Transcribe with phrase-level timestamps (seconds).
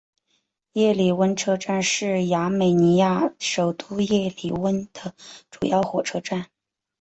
[0.73, 5.13] 叶里温车站是亚美尼亚首都叶里温的
[5.51, 6.49] 主要火车站。